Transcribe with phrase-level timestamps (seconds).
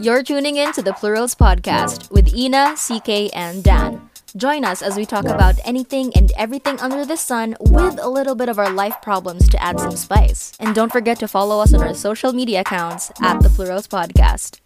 [0.00, 4.10] You're tuning in to the Plurals podcast with Ina, CK, and Dan.
[4.36, 8.34] Join us as we talk about anything and everything under the sun with a little
[8.34, 10.52] bit of our life problems to add some spice.
[10.60, 14.60] And don't forget to follow us on our social media accounts at the Plurals podcast.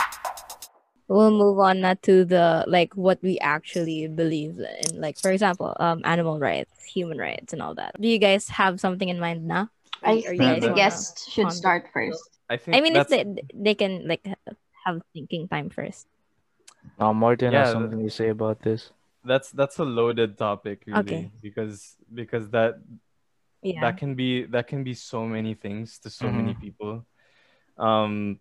[1.08, 5.00] We'll move on now to the like what we actually believe in.
[5.00, 8.00] Like for example, um animal rights, human rights and all that.
[8.00, 9.70] Do you guys have something in mind now?
[10.02, 12.22] I think the wanna guest should start first.
[12.48, 13.24] I think I mean if they
[13.54, 14.26] they can like
[14.90, 16.06] have thinking time first.
[16.98, 18.90] Uh, Martin Yeah, has something to say about this.
[19.24, 21.30] that's that's a loaded topic really Okay.
[21.44, 22.80] because because that
[23.60, 23.80] Yeah.
[23.84, 26.60] that can be that can be so many things to so many Mhm.
[26.64, 26.92] people
[27.76, 28.40] um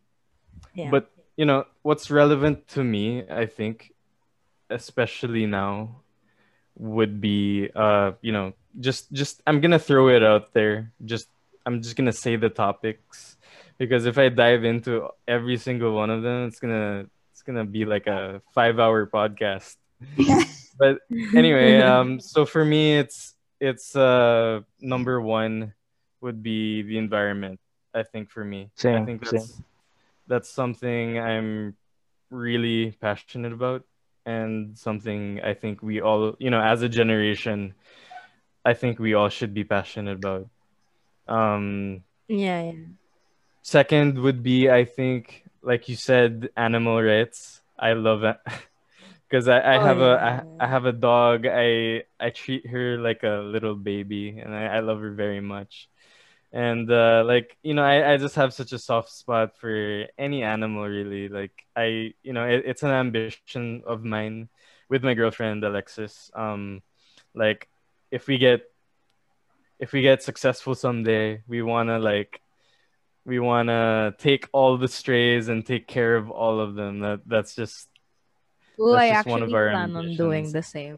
[0.72, 0.88] yeah.
[0.88, 3.91] but you know what's relevant to me i think
[4.72, 6.00] especially now
[6.80, 11.27] would be uh you know just just i'm gonna throw it out there just
[11.67, 13.36] i'm just gonna say the topics
[13.79, 17.85] because if i dive into every single one of them it's gonna it's gonna be
[17.85, 19.77] like a five hour podcast
[20.77, 20.99] but
[21.36, 25.73] anyway um so for me it's it's uh number one
[26.21, 27.59] would be the environment
[27.95, 29.39] i think for me i Same, think same.
[29.39, 29.61] that's
[30.27, 31.75] that's something i'm
[32.30, 33.83] really passionate about
[34.25, 37.73] and something i think we all you know as a generation
[38.64, 40.47] i think we all should be passionate about
[41.27, 42.73] um yeah, yeah.
[43.61, 48.38] Second would be i think like you said animal rights i love it.
[49.29, 50.43] Because I, I Oh, have a yeah.
[50.59, 51.45] I, I have a dog.
[51.47, 55.89] I i treat her like a little baby and i, I love her very much.
[56.52, 60.43] And uh like you know I, I just have such a soft spot for any
[60.43, 61.30] animal really.
[61.30, 66.31] Like i you know it, it's an ambition of mine with my girlfriend alexis.
[66.33, 66.81] Um
[67.35, 67.67] like
[68.11, 68.61] if we get
[69.80, 72.41] if we get successful someday we want to like
[73.25, 77.22] we want to take all the strays and take care of all of them that
[77.26, 77.88] that's just
[78.78, 80.98] Well, That's I just one actually of our plan on doing the same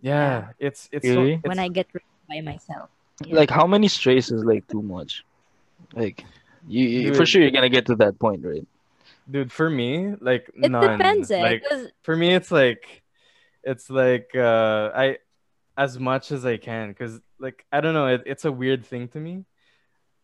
[0.00, 2.90] yeah it's it's so- it's- when I get rid by myself.
[3.26, 3.34] Yeah.
[3.34, 5.24] Like, how many strays is like too much?
[5.92, 6.24] Like,
[6.68, 8.66] you, you for sure you're gonna get to that point, right?
[9.30, 11.42] dude for me like it none depends, eh?
[11.42, 13.02] like 'cause- for me it's like
[13.62, 15.18] it's like uh i
[15.76, 19.06] as much as i can because like i don't know it, it's a weird thing
[19.08, 19.44] to me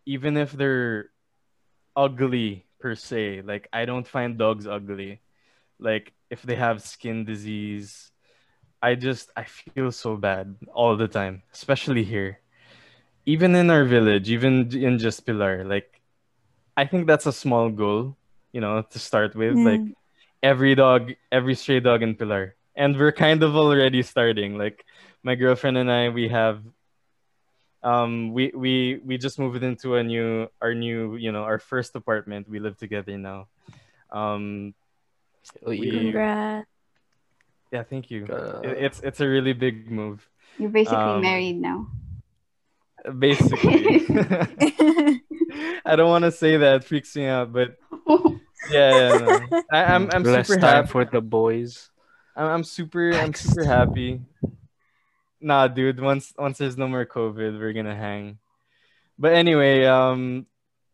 [0.06, 1.10] even if they're
[1.96, 5.20] ugly per se like i don't find dogs ugly.
[5.78, 8.10] Like if they have skin disease
[8.80, 12.40] i just i feel so bad all the time especially here.
[13.26, 16.00] Even in our village even in just pilar like
[16.76, 18.16] i think that's a small goal
[18.52, 19.54] you know to start with.
[19.54, 19.66] Hmm.
[19.66, 19.86] Like
[20.42, 22.54] every dog every stray dog in pilar.
[22.76, 24.58] And we're kind of already starting.
[24.58, 24.84] Like
[25.22, 26.62] my girlfriend and i we have
[27.84, 31.94] um we we we just moved into a new our new you know our first
[31.94, 33.46] apartment we live together now
[34.10, 34.72] um
[35.60, 36.00] Oh, We- yeah.
[36.00, 36.68] Congrats.
[37.70, 40.24] yeah thank you Uh, It- it's it's a really big move
[40.56, 41.92] You're basically Um, married now.
[43.20, 44.00] basically
[45.84, 47.76] i don't want to say that it freaks me out but
[48.72, 49.44] yeah, yeah no.
[49.70, 51.90] I, i'm i'm Less super time happy for the boys.
[52.36, 54.24] I'm, I'm super I'm super happy.
[55.44, 56.00] Nah, dude.
[56.00, 58.38] Once once there's no more COVID, we're gonna hang.
[59.18, 60.46] But anyway, um,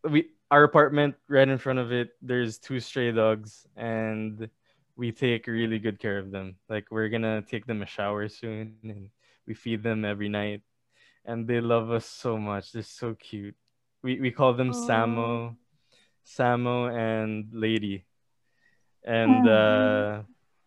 [0.03, 2.11] we our apartment right in front of it.
[2.21, 4.49] There's two stray dogs, and
[4.97, 6.57] we take really good care of them.
[6.67, 9.09] Like we're gonna take them a shower soon, and
[9.47, 10.63] we feed them every night,
[11.23, 12.73] and they love us so much.
[12.73, 13.55] They're so cute.
[14.03, 15.55] We we call them Samo,
[16.27, 18.03] Samo and Lady,
[19.03, 20.23] and uh,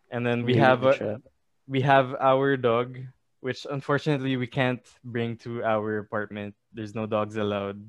[0.09, 1.21] and then we Really have a, trap.
[1.67, 2.97] we have our dog,
[3.39, 6.55] which unfortunately we can't bring to our apartment.
[6.73, 7.79] There's no dogs allowed,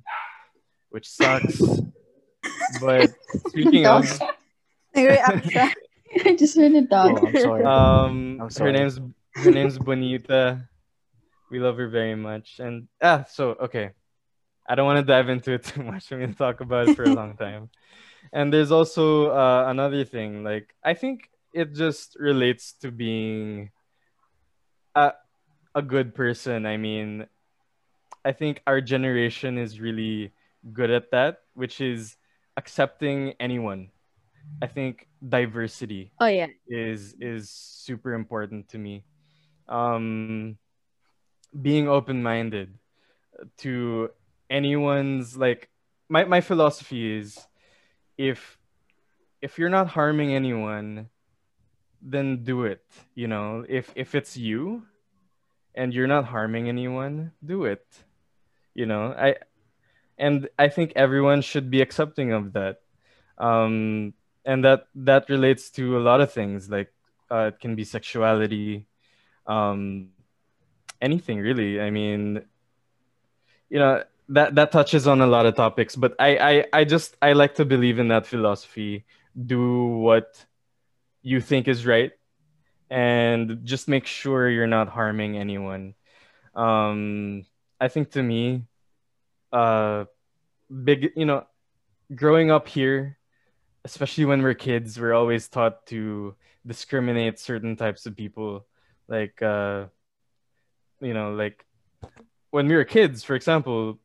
[0.90, 1.60] which sucks.
[2.80, 3.10] but
[3.48, 4.20] speaking of, Dogs.
[6.24, 7.24] I just heard a Oh, dog.
[7.24, 7.64] I'm sorry.
[7.64, 9.00] um, I'm her name's
[9.34, 10.68] her name's Bonita.
[11.50, 13.90] We love her very much, and ah, so okay.
[14.68, 16.10] I don't want to dive into it too much.
[16.10, 17.70] I'm gonna talk about it for a long time.
[18.32, 20.42] And there's also uh, another thing.
[20.42, 23.70] Like I think it just relates to being
[24.94, 25.12] a
[25.76, 26.64] a good person.
[26.64, 27.26] I mean,
[28.24, 30.32] I think our generation is really
[30.72, 32.16] good at that, which is
[32.56, 33.90] accepting anyone.
[34.62, 36.46] I think diversity oh yeah.
[36.66, 39.04] is is super important to me.
[39.68, 40.56] Um,
[41.52, 42.78] being open minded
[43.58, 44.10] to
[44.48, 45.68] anyone's like
[46.08, 47.38] my my philosophy is
[48.16, 48.56] if
[49.42, 51.10] if you're not harming anyone,
[52.00, 52.80] then do it.
[53.14, 54.86] You know, if if it's you
[55.76, 57.86] and you're not harming anyone, do it.
[58.74, 59.36] You know, I
[60.18, 62.80] and I think everyone should be accepting of that.
[63.38, 64.14] Um,
[64.46, 66.92] and that that relates to a lot of things like
[67.30, 68.86] uh, it can be sexuality
[69.46, 70.08] um
[71.02, 72.40] anything really i mean
[73.68, 77.16] you know that that touches on a lot of topics but I, I i just
[77.20, 80.46] i like to believe in that philosophy do what
[81.22, 82.12] you think is right
[82.90, 85.94] and just make sure you're not harming anyone.
[86.54, 87.44] Um
[87.78, 88.64] i think to me
[89.52, 90.06] uh
[90.72, 91.44] big you know
[92.14, 93.18] growing up here
[93.84, 96.34] especially when we're kids we're always taught to
[96.66, 98.66] discriminate certain types of people.
[99.08, 99.86] Like uh
[101.00, 101.64] you know like
[102.50, 103.98] when we were kids for example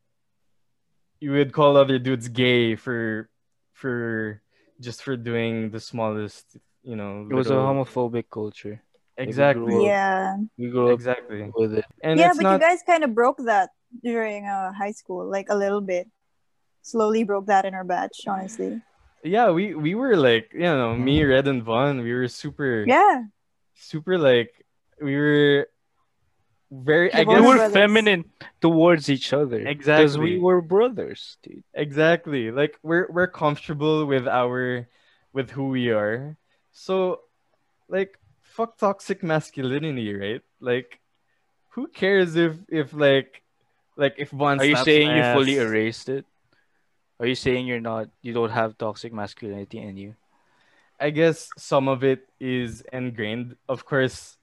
[1.20, 3.30] you would call other dudes gay for
[3.74, 4.42] for
[4.80, 8.82] just for doing the smallest you know It was a homophobic culture.
[9.18, 10.38] exactly Well, yeah.
[10.58, 11.86] We grew up exactly with it.
[12.02, 13.70] and yeah, it's but not you guys kind of broke that
[14.04, 16.08] during uh, high school, like a little bit.
[16.82, 18.82] Slowly broke that in our batch, honestly.
[19.24, 23.30] yeah we we were like you know me red and vaughn we were super Yeah.
[23.78, 24.50] super like
[24.98, 25.70] we were
[26.72, 27.74] very i The We guess were Brothers.
[27.74, 28.24] feminine
[28.62, 29.62] towards each other.
[29.62, 31.62] Exactly because we were brothers, dude.
[31.76, 34.88] exactly like we're we're comfortable with our
[35.38, 36.38] with who we are
[36.72, 37.22] so
[37.90, 41.00] like fuck toxic masculinity right like
[41.70, 43.44] who cares if if like
[43.98, 46.26] like if one Are you slaps saying my you fully erased it?
[47.20, 50.16] Are you saying you're not you don't have toxic masculinity in you?
[51.00, 53.56] I guess some of it is ingrained.
[53.68, 54.38] Of course,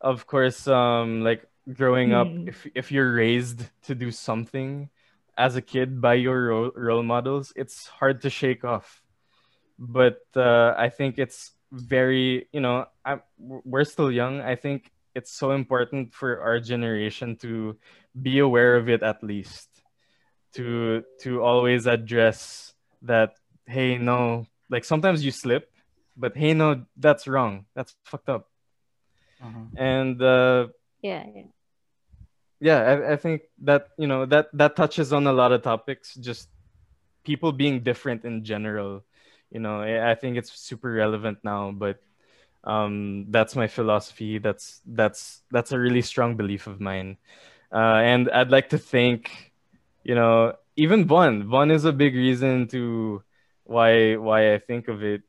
[0.00, 2.48] of course, um, like growing up, Hmm.
[2.48, 4.90] if if you're raised to do something
[5.36, 9.02] as a kid by your role, role models, it's hard to shake off.
[9.78, 14.40] But uh, I think it's very, you know, I'm, we're still young.
[14.40, 17.76] I think it's so important for our generation to
[18.14, 19.68] be aware of it at least,
[20.54, 23.34] to to always address that.
[23.66, 25.72] Hey, no, like sometimes you slip
[26.16, 28.48] but hey no that's wrong that's fucked up
[29.76, 30.68] and uh
[31.02, 31.48] Yeah, yeah.
[32.60, 36.14] yeah I, I think that you know that that touches on a lot of topics
[36.14, 36.48] just
[37.24, 39.04] people being different in general
[39.52, 42.00] you know i, think it's super relevant now but
[42.64, 44.38] um that's my philosophy.
[44.38, 47.18] That's that's that's a really strong belief of mine.
[47.72, 49.52] Uh and i'd like to thank
[50.04, 53.22] you know even Vaughn Vaughn is a big reason to
[53.64, 55.22] why why i think of it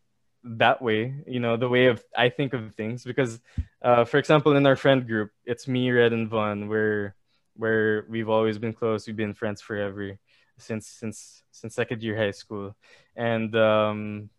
[0.43, 3.03] that way you know the way of i think of things.
[3.03, 3.39] Because
[3.81, 7.15] uh for example in our friend group it's me red and Vaughn where
[7.55, 9.05] where we've always been close.
[9.05, 10.17] We've been friends forever
[10.57, 12.75] since since since second year high school.
[13.15, 14.29] And um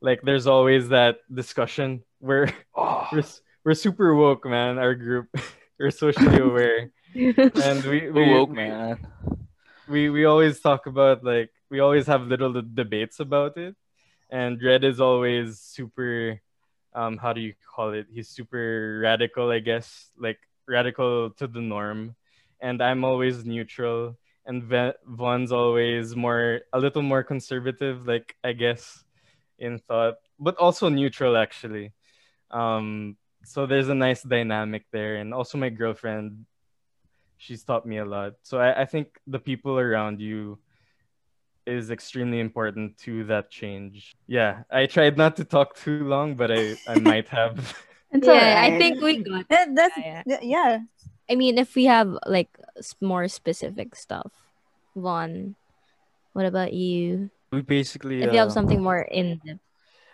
[0.00, 3.24] like there's always that discussion where Oh, we're,
[3.64, 5.28] we're super woke man our group.
[5.78, 6.90] We're socially aware.
[7.14, 8.94] And we we, woke, we- man.
[9.88, 13.74] we we always talk about like we always have little debates about it.
[14.30, 16.38] And red is always super
[16.94, 18.06] um how do you call it?
[18.12, 20.38] He's super radical i guess like
[20.70, 22.14] radical to the norm.
[22.62, 24.14] And i'm always neutral
[24.46, 29.04] and Ve- vaughn's always more a little more conservative like i guess
[29.58, 31.92] in thought but also neutral actually
[32.50, 36.44] um so there's a nice dynamic there and also my girlfriend
[37.36, 38.34] she's taught me a lot.
[38.42, 40.58] So I, I think the people around you
[41.66, 44.14] is extremely important to that change.
[44.26, 47.76] Yeah, I tried not to talk too long, but I, I might have.
[48.12, 49.48] It's yeah, I think we got.
[49.48, 50.78] That- that's Yeah, yeah.
[51.30, 52.50] I mean, if we have like
[53.00, 54.32] more specific stuff,
[54.96, 55.54] Vaughn,
[56.32, 57.30] what about you?
[57.52, 59.60] We basically If you have uh, something more in depth.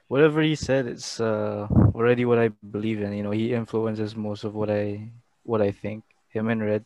[0.09, 3.13] whatever he said, it's uh already what I believe in.
[3.13, 5.09] You know, he influences most of what I
[5.45, 6.05] what I think.
[6.31, 6.85] Him and Red,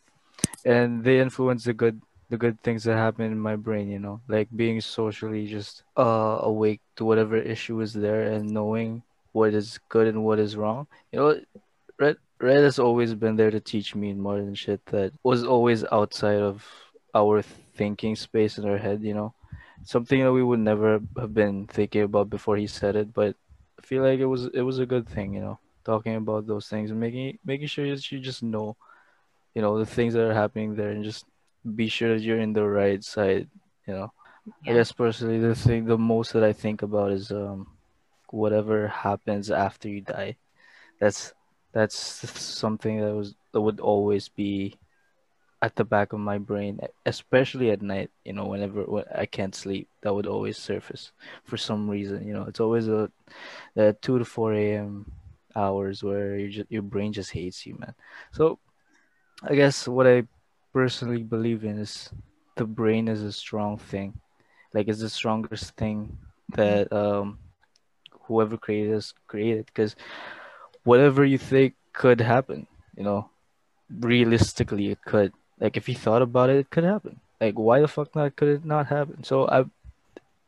[0.65, 3.89] and they influence the good the good things that happen in my brain.
[3.89, 9.03] You know, like being socially just uh awake to whatever issue is there and knowing
[9.33, 10.87] what is good and what is wrong.
[11.11, 11.29] You know,
[11.99, 15.85] Red Red has always been there to teach me more than shit that was always
[15.91, 16.65] outside of
[17.13, 19.01] our thinking space in our head.
[19.03, 19.33] You know?
[19.83, 23.35] Something that we would never have been thinking about before he said it but
[23.79, 25.59] i feel like it was it was a good thing you know?
[25.83, 28.75] Talking about those things and making making sure that you just know
[29.53, 31.25] you know the things that are happening there and just
[31.75, 33.47] be sure that you're in the right side
[33.87, 34.11] you know?
[34.67, 37.67] I guess personally the thing the most that i think about is um
[38.29, 40.35] whatever happens after you die.
[40.99, 41.33] That's
[41.75, 41.97] that's
[42.41, 44.79] something that was that would always be
[45.61, 48.11] at the back of my brain, especially at night.
[48.25, 51.13] You know, whenever when I can't sleep, that would always surface
[51.45, 52.27] for some reason.
[52.27, 53.11] You know, it's always a
[53.75, 55.13] the two to four a.m.
[55.55, 57.95] hours where you just, your brain just hates you, man.
[58.33, 58.59] So,
[59.43, 60.23] I guess what I
[60.73, 62.13] personally believe in is
[62.57, 64.19] the brain is a strong thing.
[64.73, 66.17] Like it's the strongest thing
[66.55, 67.39] that um
[68.27, 69.95] whoever created us created because
[70.85, 73.29] whatever you think could happen, you know,
[73.91, 75.33] realistically it could.
[75.59, 77.19] Like if you thought about it, it could happen.
[77.41, 79.23] Like why the fuck not could it not happen?
[79.25, 79.65] So I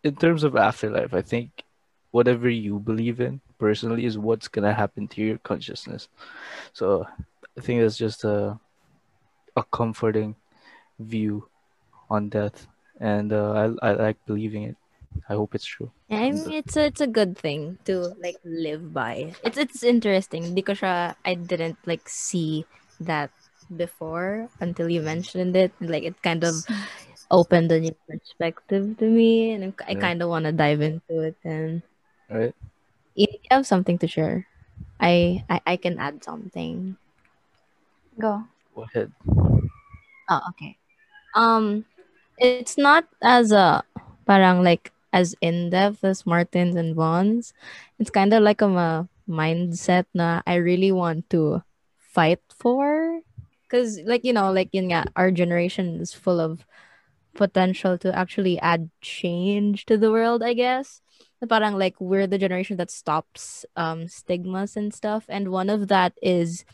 [0.04, 1.64] in terms of afterlife, I think
[2.12, 6.08] whatever you believe in personally is what's gonna happen to your consciousness.
[6.74, 7.08] So
[7.58, 8.60] I think that's just a
[9.58, 10.36] a comforting
[11.00, 11.50] view
[12.10, 12.68] on death,
[13.00, 14.78] and uh, I I like believing it.
[15.30, 15.92] I hope it's true.
[16.10, 19.34] I mean, it's a, it's a good thing to like live by.
[19.44, 22.66] It's it's interesting because uh, I didn't like see
[23.02, 23.30] that
[23.76, 25.72] before until you mentioned it.
[25.82, 26.64] Like it kind of
[27.30, 31.36] opened a new perspective to me, and I kind of want to dive into it.
[31.44, 31.84] And
[32.30, 32.54] Right?
[33.16, 34.48] if you have something to share,
[35.00, 36.96] I I, I can add something.
[38.20, 38.44] Go.
[38.76, 39.12] Go ahead.
[40.30, 40.78] Oh, okay.
[41.36, 41.86] Um,
[42.38, 43.84] it's not as a
[44.28, 47.54] parang like as in depth as Martins and Vaughn's.
[48.00, 51.64] It's kind of like a mindset na I really want to
[51.98, 53.22] fight for,
[53.64, 56.66] because like you know like yun nga, our generation is full of
[57.36, 60.42] potential to actually add change to the world.
[60.44, 61.02] I guess.
[61.38, 66.18] Parang like we're the generation that stops um stigmas and stuff, and one of that
[66.18, 66.66] is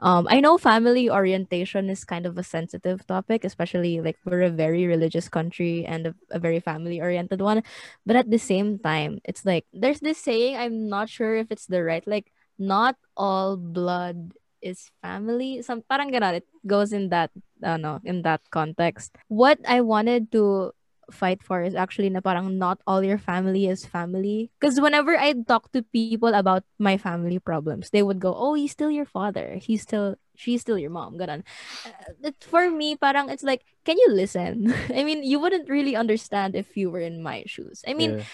[0.00, 4.50] um, I know family orientation is kind of a sensitive topic, especially like we're a
[4.50, 7.62] very religious country and a, a very family oriented one.
[8.04, 11.66] But at the same time, it's like there's this saying, I'm not sure if it's
[11.66, 15.62] the right, like, not all blood is family.
[15.62, 16.44] Some parang ganon.
[16.44, 17.30] It goes in that
[17.64, 19.16] uh, no, in that context.
[19.28, 20.72] What I wanted to
[21.12, 24.50] fight for is actually na parang not all your family is family.
[24.60, 28.72] Because whenever I talk to people about my family problems, they would go, "Oh, he's
[28.72, 29.58] still your father.
[29.60, 31.42] He's still she's still your mom." Ganon.
[31.86, 34.72] Uh, for me, parang it's like, can you listen?
[34.94, 37.82] I mean, you wouldn't really understand if you were in my shoes.
[37.86, 38.24] I mean, yeah.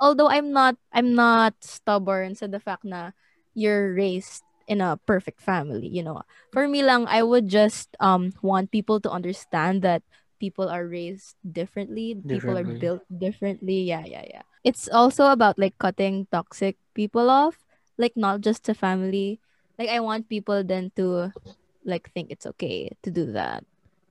[0.00, 3.12] although I'm not I'm not stubborn sa the fact na
[3.54, 6.22] you're raised in a perfect family, you know.
[6.54, 10.06] For me lang, I would just um want people to understand that
[10.40, 13.84] people are raised differently, people are built differently.
[13.84, 14.42] Yeah, yeah, yeah.
[14.64, 17.60] It's also about like cutting toxic people off,
[18.00, 19.40] like not just a family.
[19.78, 21.32] Like I want people then to
[21.84, 23.64] like think it's okay to do that.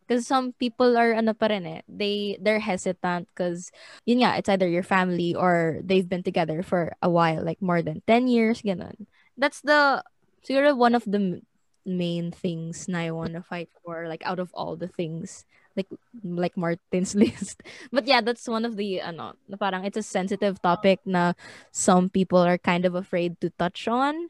[0.08, 3.70] Because some people are ano pa rin eh, they they're hesitant because
[4.10, 7.86] yun nga, it's either your family or they've been together for a while, like more
[7.86, 9.06] than 10 years, ganun.
[9.38, 10.02] That's the,
[10.42, 11.46] siguro one of the
[11.86, 15.46] main things na I want to fight for, like out of all the things,
[15.76, 15.88] like
[16.24, 17.62] like Martin's list.
[17.92, 21.34] But yeah, that's one of the, ano, na parang it's a sensitive topic na
[21.72, 24.30] some people are kind of afraid to touch on.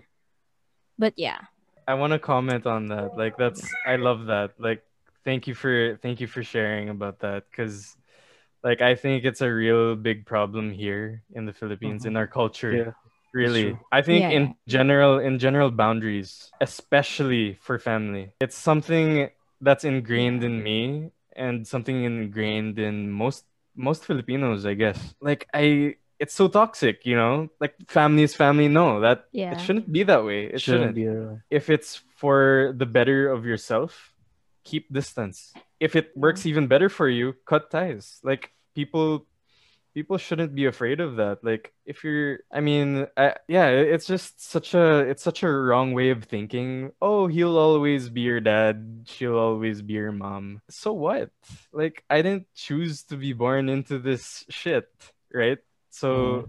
[0.97, 1.47] But yeah.
[1.87, 3.17] I want to comment on that.
[3.17, 4.53] Like that's I love that.
[4.59, 4.83] Like
[5.25, 7.97] thank you for thank you for sharing about that cuz
[8.63, 12.13] like I think it's a real big problem here in the Philippines mm-hmm.
[12.13, 12.73] in our culture.
[12.75, 12.91] Yeah.
[13.33, 13.77] Really.
[13.91, 14.53] I think Yeah, in yeah.
[14.67, 18.33] general in general boundaries, especially for family.
[18.41, 19.29] It's something
[19.61, 24.99] that's ingrained in me and something ingrained in most most Filipinos, I guess.
[25.23, 27.47] Like I it's so toxic, you know?
[27.63, 28.67] Like family is family.
[28.67, 29.55] No, that Yeah.
[29.55, 30.51] it shouldn't be that way.
[30.51, 34.11] It shouldn't shouldn't be a if it's for the better of yourself,
[34.67, 35.55] keep distance.
[35.79, 38.19] If it works even better for you, cut ties.
[38.21, 39.28] Like people
[39.99, 41.43] people shouldn't be afraid of that.
[41.43, 45.91] Like if you're I mean, I, yeah it's just such a it's such a wrong
[45.91, 46.95] way of thinking.
[47.03, 49.03] Oh, he'll always be your dad.
[49.11, 50.63] She'll always be your mom.
[50.71, 51.35] So what?
[51.75, 54.87] Like I didn't choose to be born into this shit,
[55.35, 55.59] right?
[55.91, 56.47] So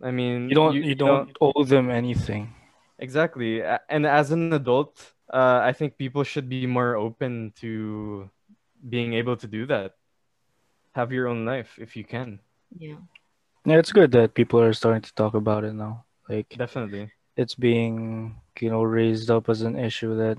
[0.00, 2.56] I mean, you don't you, don't, owe them anything.
[2.96, 3.60] Exactly.
[3.60, 4.96] And as an adult,
[5.28, 8.32] uh, I think people should be more open to
[8.80, 9.99] being able to do that.
[10.94, 12.40] Have your own life if you can.
[12.76, 12.96] Yeah.
[13.64, 16.04] Yeah, it's good that people are starting to talk about it now.
[16.28, 17.12] Like Definitely.
[17.36, 20.38] it's being, you know, raised up as an issue that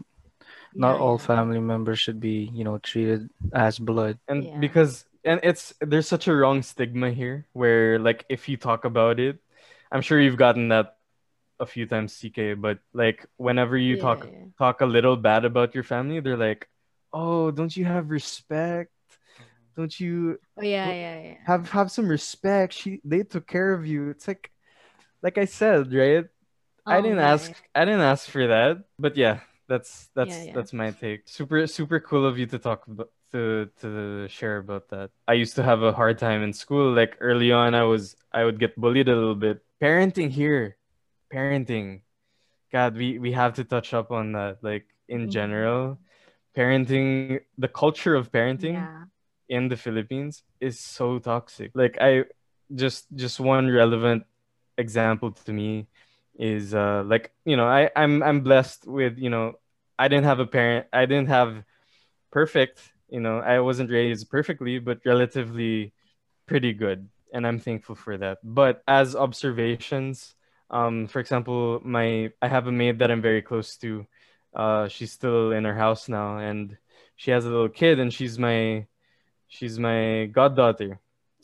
[0.75, 1.25] not Yeah, all yeah.
[1.25, 4.17] family members should be, you know, treated as blood.
[4.27, 4.59] And Yeah.
[4.59, 9.19] because and it's there's such a wrong stigma here where like if you talk about
[9.19, 9.39] it,
[9.91, 10.97] I'm sure you've gotten that
[11.59, 14.45] a few times CK, but like whenever you talk Yeah, yeah.
[14.57, 16.67] talk a little bad about your family, they're like,
[17.13, 18.91] "Oh, don't you have respect?
[19.75, 21.37] Don't you Oh yeah, yeah, yeah.
[21.45, 22.73] have have some respect.
[22.73, 24.09] She they took care of you.
[24.09, 24.51] It's like
[25.23, 26.25] like I said, right?
[26.89, 28.85] I Oh, didn't yeah, ask I didn't ask for that.
[28.99, 31.29] But yeah, that's that's Yeah, that's my take.
[31.29, 35.11] Super super cool of you to talk about to to share about that.
[35.27, 36.93] I used to have a hard time in school.
[36.93, 39.61] Like early on I was I would get bullied a little bit.
[39.81, 40.77] Parenting here.
[41.33, 42.01] Parenting.
[42.71, 44.63] God, we we have to touch up on that.
[44.63, 45.29] Like in Mhm.
[45.29, 45.99] general,
[46.57, 49.05] parenting the culture of parenting Yeah.
[49.51, 51.71] In the Philippines is so toxic.
[51.75, 52.23] Like I
[52.73, 54.23] just just one relevant
[54.77, 55.87] example to me
[56.39, 59.59] is uh like you know I I'm I'm blessed with you know
[59.99, 61.63] I didn't have a parent I didn't have
[62.31, 62.79] perfect
[63.09, 65.93] you know I wasn't raised perfectly but relatively
[66.47, 70.35] pretty good and I'm thankful for that but as observations
[70.71, 74.07] um for example my I have a maid that I'm very close to
[74.55, 76.77] uh she's still in her house now and
[77.17, 78.87] she has a little kid and she's my
[79.51, 80.99] she's my goddaughter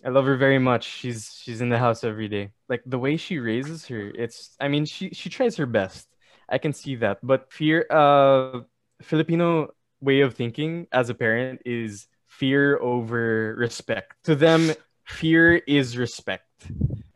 [0.05, 0.85] I love her very much.
[0.85, 2.45] She's she's in the house every day.
[2.69, 6.05] Like the way she raises her, it's I mean she she tries her best.
[6.47, 7.17] I can see that.
[7.25, 8.61] But fear uh
[9.01, 14.13] Filipino way of thinking as a parent is fear over respect.
[14.29, 14.61] To them,
[15.03, 16.45] fear is respect.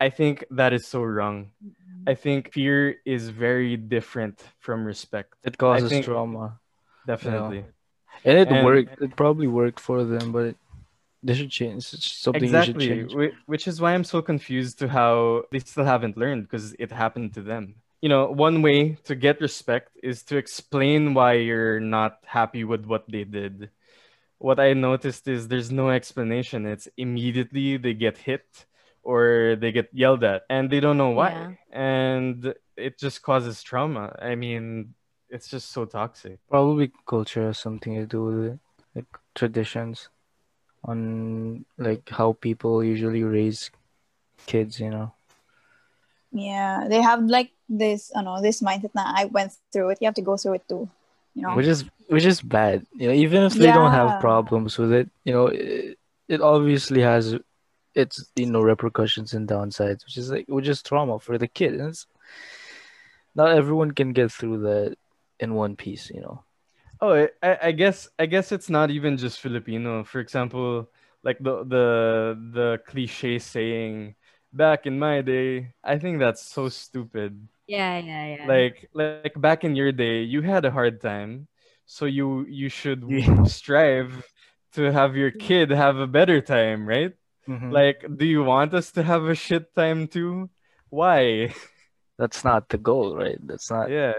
[0.02, 1.54] I think that is so wrong.
[2.06, 5.38] I think fear is very different from respect.
[5.46, 6.58] It causes think- trauma.
[7.06, 7.62] Definitely.
[8.26, 9.00] And it And- worked.
[9.00, 10.58] It probably worked for them, but
[11.22, 11.92] they should change.
[11.92, 13.14] It's something you should exactly change.
[13.46, 17.34] which is why i'm so confused to how they still haven't learned because it happened
[17.34, 22.18] to them you know one way to get respect is to explain why you're not
[22.24, 23.70] happy with what they did
[24.38, 28.66] what i noticed is there's no explanation it's immediately they get hit
[29.02, 31.50] or they get yelled at and they don't know why Yeah.
[31.72, 34.94] and it just causes trauma i mean
[35.28, 38.58] it's just so toxic Probably culture has something to do with it,
[38.94, 40.08] like traditions,
[40.84, 43.70] on like how people usually raise
[44.46, 44.80] kids.
[44.80, 45.12] You know.
[46.32, 49.98] Yeah, they have like this, I know, this mindset that I went through it.
[50.00, 50.88] You have to go through it too.
[51.34, 51.54] You know.
[51.56, 55.08] which is which is bad you know even if they don't have problems with it
[55.24, 55.98] you know it,
[56.28, 57.34] it obviously has
[57.94, 61.72] its you know repercussions and downsides which is like which is trauma for the kid
[61.72, 62.06] and it's
[63.34, 64.94] not everyone can get through that
[65.40, 66.44] in one piece you know
[67.02, 70.04] Oh, I- I, I guess I guess it's not even just Filipino.
[70.04, 70.90] For example,
[71.24, 71.86] like the the
[72.54, 74.16] the cliche saying
[74.52, 77.48] back in my day, I think that's so stupid.
[77.66, 78.46] Yeah, yeah, yeah.
[78.48, 81.48] Like like back in your day, you had a hard time,
[81.86, 83.44] so you you should Yeah.
[83.44, 84.24] strive
[84.74, 87.14] to have your kid have a better time, right?
[87.48, 87.70] Mhm.
[87.70, 90.50] Like, do you want us to have a shit time too?
[90.90, 91.54] Why?
[92.18, 94.14] that's not the goal right that's not yeah.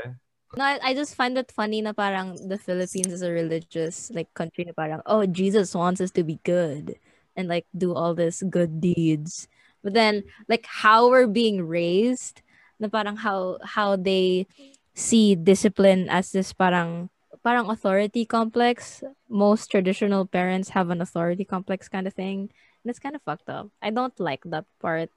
[0.56, 4.30] No, I, I just find it funny na parang the Philippines is a religious like
[4.38, 6.94] country na parang oh Jesus wants us to be good
[7.34, 9.50] and like do all this good deeds.
[9.82, 12.46] But then like how we're being raised
[12.78, 14.46] na parang how how they
[14.94, 17.10] see discipline as this parang
[17.42, 19.02] parang authority complex.
[19.26, 22.54] Most traditional parents have an authority complex kind of thing.
[22.86, 23.74] And it's kind of fucked up.
[23.82, 25.10] I don't like that part.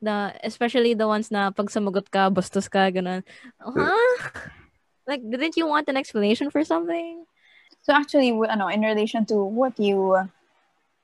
[0.00, 3.20] The especially the ones na pag sumagot ka, bastos ka, ganun.
[3.60, 4.56] Huh?
[5.08, 7.24] Like, didn't you want an explanation for something?
[7.82, 10.28] So actually, w- ano, in relation to what you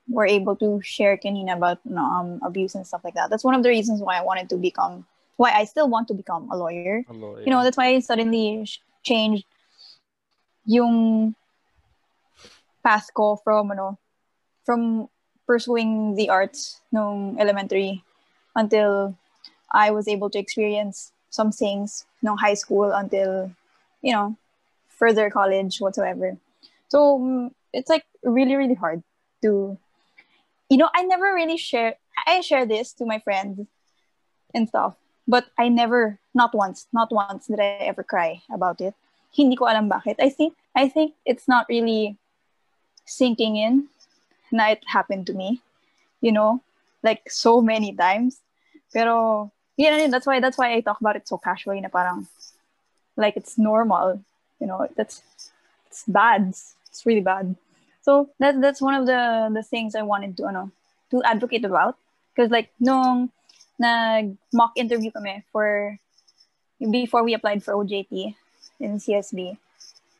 [0.07, 3.55] were able to share kanina about no, um, abuse and stuff like that, that's one
[3.55, 5.05] of the reasons why I wanted to become,
[5.37, 7.03] why I still want to become a lawyer.
[7.45, 8.67] You know, that's why I suddenly
[9.03, 9.45] changed
[10.65, 11.35] yung
[12.83, 13.97] path ko from, ano,
[14.65, 15.09] from
[15.47, 18.03] pursuing the arts nung elementary
[18.55, 19.15] until
[19.71, 23.51] I was able to experience some things nung high school until,
[24.05, 24.37] you know,
[24.87, 26.37] further college whatsoever.
[26.89, 29.01] So mm, it's like really, really hard
[29.41, 29.77] to,
[30.69, 31.95] you know, I never really share,
[32.27, 33.65] I share this to my friends
[34.53, 34.93] and stuff,
[35.27, 38.93] but I never, not once, not once did I ever cry about it.
[39.33, 40.21] Hindi ko alam bakit.
[40.21, 42.15] I think, I think it's not really
[43.05, 43.89] sinking in
[44.51, 45.61] na it happened to me,
[46.21, 46.61] you know,
[47.01, 48.37] like so many times.
[48.93, 52.27] Pero, yun, that's why, that's why I talk about it so casually na parang,
[53.17, 54.21] like it's normal,
[54.59, 55.21] you know, that's,
[55.87, 56.49] it's bad.
[56.49, 57.55] It's really bad.
[58.05, 60.69] So that that's one of the the things I wanted to ano,
[61.09, 61.97] to advocate about
[62.29, 63.33] because like nung
[63.81, 65.97] nag mock interview kami for
[66.77, 68.37] before we applied for OJT
[68.77, 69.57] in CSB.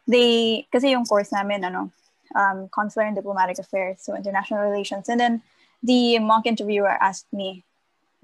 [0.09, 1.93] They kasi yung course namin ano
[2.33, 5.45] um consular and diplomatic affairs so international relations and then
[5.85, 7.61] the mock interviewer asked me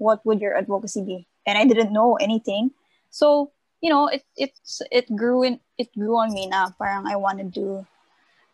[0.02, 2.74] what would your advocacy be and I didn't know anything.
[3.14, 7.16] So you know it it's it grew in it grew on me na parang I
[7.18, 7.84] wanted to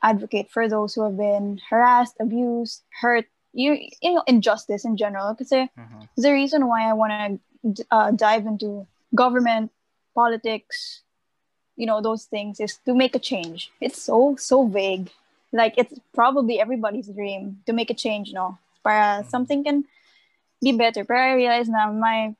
[0.02, 5.36] advocate for those who have been harassed, abused, hurt, you you know injustice in general.
[5.36, 6.08] Kasi Mhm.
[6.16, 9.70] the reason why I want to uh, dive into government,
[10.14, 11.02] politics,
[11.76, 13.70] you know those things is to make a change.
[13.84, 15.12] It's so so vague.
[15.52, 18.58] Like it's probably everybody's dream to make a change, no?
[18.84, 19.84] Para something can
[20.62, 21.04] be better.
[21.04, 22.37] But I realize now my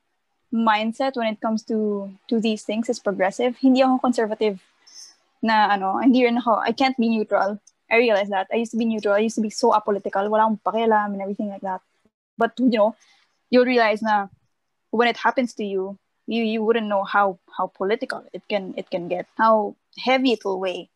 [0.53, 3.57] mindset when it comes to to these things is progressive.
[3.61, 4.59] Hindi ako conservative
[5.41, 7.59] na ano, hindi rin ako, I can't be neutral.
[7.89, 8.47] I realize that.
[8.53, 9.15] I used to be neutral.
[9.15, 10.29] I used to be so apolitical.
[10.29, 11.81] Wala akong pakialam and everything like that.
[12.37, 12.95] But, you know,
[13.49, 14.27] you'll realize na
[14.91, 15.97] when it happens to you,
[16.29, 20.45] you you wouldn't know how how political it can it can get, how heavy it
[20.45, 20.89] will weigh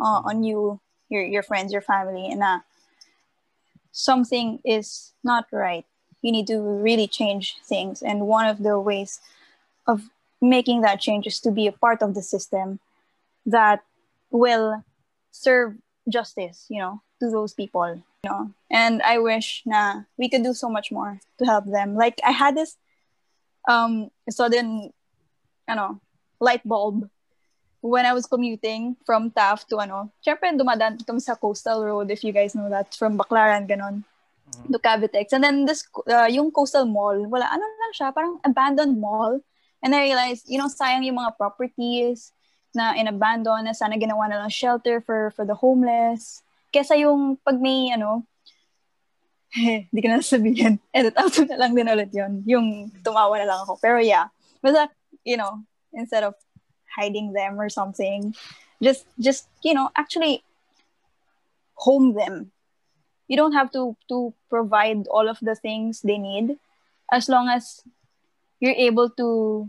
[0.00, 0.80] uh, on you,
[1.12, 2.60] your your friends, your family, and uh,
[3.92, 5.84] something is not right.
[6.22, 9.20] You need to really change things, and one of the ways
[9.86, 12.78] of making that change is to be a part of the system
[13.46, 13.82] that
[14.30, 14.84] will
[15.30, 15.74] serve
[16.08, 18.50] justice, you know, to those people, you know.
[18.70, 21.94] And I wish na we could do so much more to help them.
[21.94, 22.76] Like I had this
[23.68, 24.92] um sudden
[25.68, 26.00] know,
[26.40, 27.08] light bulb
[27.80, 32.24] when I was commuting from Taft to ano, syempre dumadaan kami sa Coastal Road if
[32.24, 34.02] you guys know that from Baclaran ganon
[34.58, 34.72] mm-hmm.
[34.74, 35.32] to Cavitex.
[35.32, 39.40] And then this uh, yung Coastal Mall, wala ano lang siya, parang abandoned mall.
[39.82, 42.34] And I realized, you know, sayang yung mga properties
[42.74, 46.42] na in-abandon na sana ginawa na lang shelter for for the homeless.
[46.74, 48.26] Kesa yung pag may ano,
[49.54, 52.42] hindi ko na sabihin, edit out na lang din ulit yun.
[52.44, 53.80] Yung tumawa na lang ako.
[53.80, 54.28] Pero yeah,
[54.60, 54.90] basta,
[55.24, 55.62] you know,
[55.94, 56.34] instead of
[56.98, 58.34] hiding them or something.
[58.82, 60.42] Just just you know, actually
[61.74, 62.50] home them.
[63.28, 66.56] You don't have to to provide all of the things they need
[67.12, 67.84] as long as
[68.60, 69.68] you're able to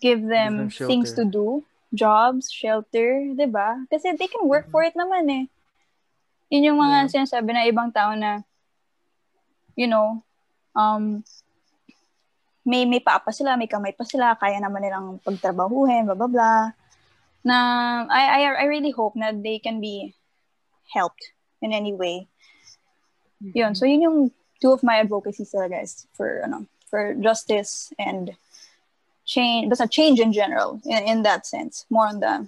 [0.00, 3.84] give them, give them things to do, jobs, shelter, 'di ba?
[3.90, 5.44] Kasi they can work for it naman eh.
[6.52, 7.10] Yun yung mga yeah.
[7.10, 8.46] sinasabi na ibang tao na
[9.76, 10.20] you know,
[10.76, 11.24] um,
[12.62, 16.30] may may paa pa sila, may kamay pa sila, kaya naman nilang pagtrabahuhin, blah blah
[16.30, 16.62] blah.
[17.42, 17.56] Na
[18.06, 20.14] I I I really hope na they can be
[20.94, 22.30] helped in any way.
[23.42, 23.58] Mm-hmm.
[23.58, 28.36] Yun, so yun yung two of my advocacies talaga guys for ano, for justice and
[29.24, 32.46] change that's a change in general in, in that sense more on the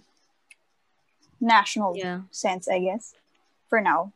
[1.40, 2.20] national yeah.
[2.32, 3.14] sense i guess
[3.70, 4.10] for now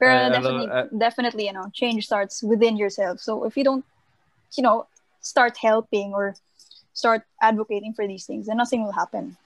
[0.00, 3.84] but uh, definitely uh, definitely you know change starts within yourself so if you don't
[4.56, 4.86] you know
[5.20, 6.34] start helping or
[6.92, 9.36] start advocating for these things, then nothing will happen.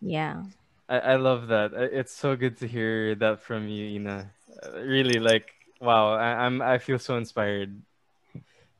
[0.00, 0.44] Yeah.
[0.90, 1.72] I, I love that.
[1.72, 4.30] It's so good to hear that from you, Ina.
[4.62, 7.80] Uh, really, like, wow, I, I'm I feel so inspired.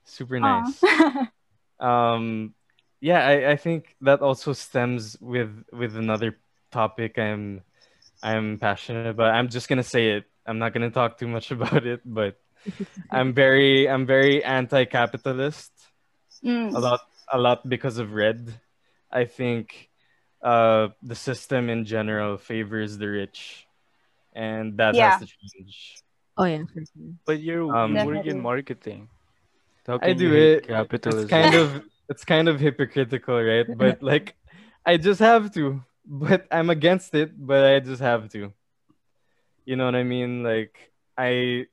[0.05, 0.83] Super nice.
[1.81, 2.53] um,
[3.01, 6.37] yeah, I, I think that also stems with with another
[6.73, 7.63] topic I'm
[8.23, 9.33] I'm passionate about.
[9.33, 10.25] I'm just gonna say it.
[10.45, 12.41] I'm not gonna talk too much about it, but
[13.09, 15.71] I'm very I'm very anti-capitalist.
[16.45, 16.75] Mm.
[16.75, 17.01] A lot
[17.33, 18.59] a lot because of red.
[19.13, 19.90] I think
[20.43, 23.67] uh, the system in general favors the rich,
[24.33, 25.19] and that yeah.
[25.19, 26.03] has to change.
[26.37, 26.65] Oh yeah,
[27.27, 29.09] but you're um, working in marketing.
[29.87, 30.69] I do it.
[30.69, 31.23] Capitalism.
[31.23, 33.67] It's kind of it's kind of hypocritical, right?
[33.77, 34.37] But like,
[34.87, 35.83] I just have to.
[36.07, 37.33] But I'm against it.
[37.35, 38.53] But I just have to.
[39.65, 40.43] You know what I mean?
[40.43, 41.67] Like I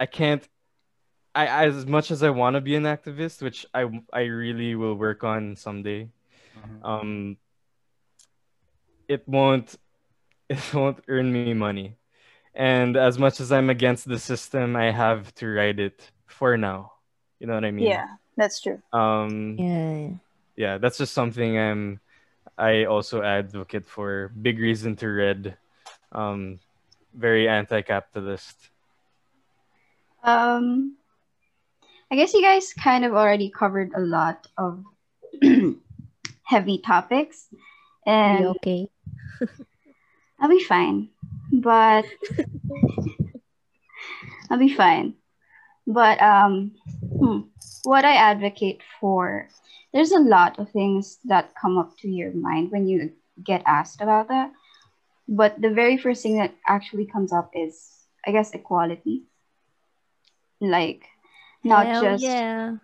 [0.00, 0.46] I can't.
[1.34, 4.94] I as much as I want to be an activist, which I I really will
[4.94, 6.08] work on someday.
[6.58, 6.84] Mm-hmm.
[6.84, 7.36] Um,
[9.08, 9.76] it won't
[10.48, 11.96] it won't earn me money,
[12.54, 16.92] and as much as I'm against the system, I have to write it for now.
[17.40, 17.88] You know what I mean?
[17.88, 18.80] Yeah, that's true.
[18.92, 20.08] Um, yeah,
[20.56, 22.00] yeah, that's just something I'm.
[22.56, 24.32] I also advocate for.
[24.40, 25.56] Big reason to read.
[26.10, 26.58] Um,
[27.14, 28.70] very anti-capitalist
[30.22, 30.96] um,
[32.10, 34.84] I guess you guys kind of already covered a lot of
[36.48, 37.48] heavy topics.
[38.06, 38.88] And okay?
[40.40, 41.10] I'll be fine.
[41.52, 42.06] But
[44.50, 45.14] I'll be fine.
[45.86, 47.40] But um, hmm,
[47.84, 49.48] what I advocate for,
[49.92, 54.00] there's a lot of things that come up to your mind when you get asked
[54.00, 54.52] about that.
[55.28, 57.90] But the very first thing that actually comes up is,
[58.26, 59.24] I guess, equality
[60.60, 61.04] like
[61.64, 62.76] not Hell just yeah.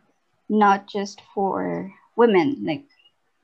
[0.48, 2.84] not just for women like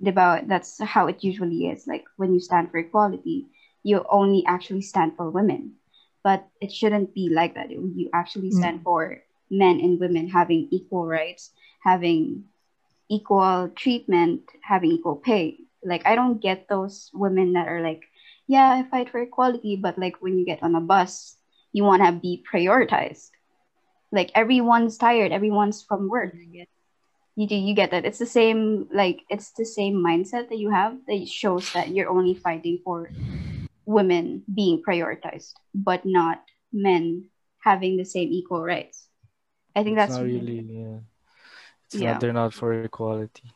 [0.02, 1.86] diba, that's how it usually is.
[1.86, 3.46] Like when you stand for equality
[3.82, 5.72] you only actually stand for women.
[6.22, 7.70] But it shouldn't be like that.
[7.70, 8.84] You actually stand mm.
[8.84, 11.50] for men and women having equal rights
[11.82, 12.44] having
[13.08, 15.58] equal treatment having equal pay.
[15.82, 18.04] Like i don't get those women that are like
[18.46, 21.36] yeah i fight for equality but like when you get on a bus
[21.72, 23.30] you want to be prioritized.
[24.12, 26.36] Like everyone's tired everyone's from work
[27.36, 28.04] you do you get that.
[28.04, 32.10] It's the same like it's the same mindset that you have that shows that you're
[32.10, 33.10] only fighting for
[33.86, 37.26] women being prioritized but not men
[37.62, 39.06] having the same equal rights.
[39.74, 40.98] I think it's that's not really yeah.
[41.86, 42.12] It's yeah.
[42.12, 43.50] not they're not for equality.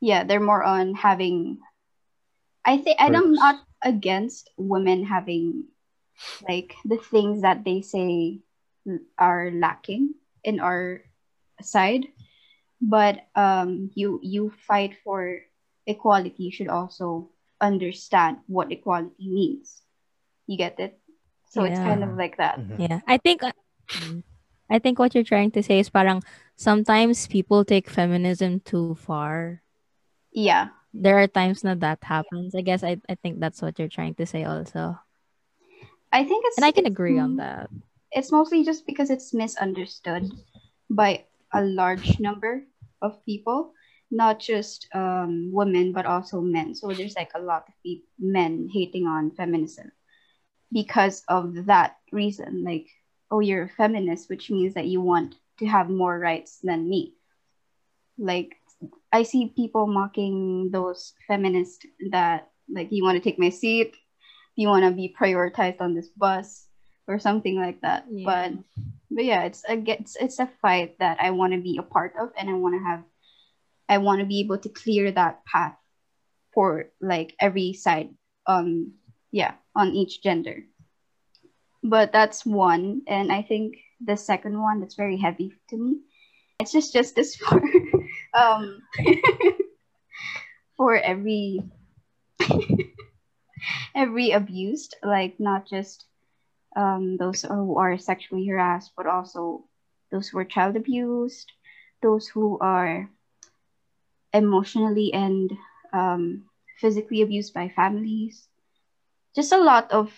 [0.00, 1.58] Yeah they're more on having
[2.64, 5.64] i think and i'm not against women having
[6.48, 8.40] like the things that they say
[9.18, 11.02] are lacking in our
[11.62, 12.06] side
[12.80, 15.40] but um you you fight for
[15.86, 17.28] equality you should also
[17.60, 19.82] understand what equality means
[20.46, 20.98] you get it
[21.46, 22.78] so it's kind of like that Mhm.
[22.78, 23.00] Yeah.
[23.06, 23.52] I think uh,
[24.70, 26.22] I think what you're trying to say is parang
[26.56, 29.54] sometimes people take feminism too far.
[30.32, 32.54] yeah There are times na that happens.
[32.54, 34.98] I guess I, I think that's what you're trying to say also.
[36.12, 37.70] i think it's And I can agree on that.
[38.12, 40.30] it's mostly just because it's misunderstood
[40.90, 42.64] by a large number
[43.02, 43.72] of people
[44.10, 46.76] not just um, women but also men.
[46.76, 47.74] So there's like a lot of
[48.20, 49.90] men hating on feminism
[50.72, 52.62] because of that reason.
[52.64, 52.86] Like
[53.30, 57.14] oh you're a feminist which means that you want to have more rights than me.
[58.18, 58.56] Like
[59.12, 63.96] i see people mocking those feminists that like you want to take my seat
[64.56, 66.66] you want to be prioritized on this bus
[67.06, 68.04] or something like that.
[68.10, 68.24] Yeah.
[68.24, 68.52] but
[69.10, 72.14] but yeah it's a it's, it's a fight that i want to be a part
[72.20, 73.02] of and i want to have
[73.88, 75.76] i want to be able to clear that path
[76.52, 78.10] for like every side
[78.46, 78.92] um
[79.30, 80.64] yeah on each gender.
[81.82, 86.00] But that's one and i think the second one that's very heavy to me
[86.58, 87.62] it's just justice for
[88.34, 88.80] um
[90.76, 91.62] for every
[93.94, 96.06] every abused like not just
[96.76, 99.64] um those who are sexually harassed but also
[100.12, 101.50] those who are child abused
[102.04, 103.08] those who are
[104.32, 105.50] emotionally and
[105.92, 106.44] um,
[106.78, 108.48] physically abused by families
[109.34, 110.12] just a lot of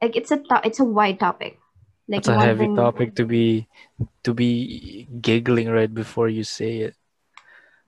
[0.00, 1.58] like it's a to- it's a wide topic
[2.08, 3.66] like It's a heavy bring- topic to be
[4.24, 6.94] to be giggling right before you say it.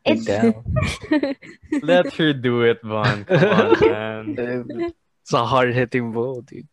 [0.07, 0.65] It's- damn.
[1.83, 3.25] Let her do it, Vaughn.
[3.27, 4.95] Come on, man.
[5.21, 6.69] it's a hard hitting blow, dude.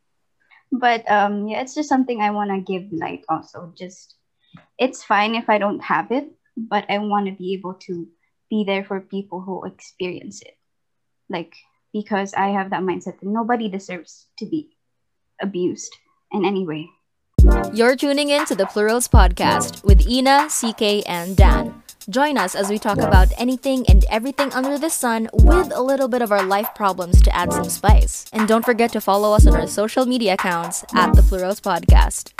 [0.71, 3.73] But um yeah it's just something i want to give light also.
[3.77, 4.15] Just
[4.77, 8.07] it's fine if i don't have it but i want to be able to
[8.49, 10.57] be there for people who experience it.
[11.29, 11.55] Like
[11.93, 14.69] because i have that mindset that nobody deserves to be
[15.41, 15.95] abused
[16.31, 16.89] in any way.
[17.73, 21.81] You're tuning in to the Plurals podcast with Ina, CK, and Dan.
[22.09, 26.07] Join us as we talk about anything and everything under the sun with a little
[26.07, 28.25] bit of our life problems to add some spice.
[28.33, 32.31] And don't forget to follow us on our social media accounts at the Plurals podcast.